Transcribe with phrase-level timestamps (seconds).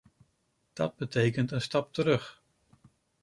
[0.73, 2.41] Dat betekent een stap terug.